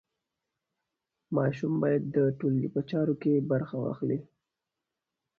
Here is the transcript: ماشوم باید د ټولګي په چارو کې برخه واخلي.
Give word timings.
ماشوم 1.35 1.73
باید 1.83 2.03
د 2.15 2.17
ټولګي 2.39 2.69
په 2.75 2.81
چارو 2.89 3.13
کې 3.21 3.33
برخه 3.51 3.75
واخلي. 3.79 4.19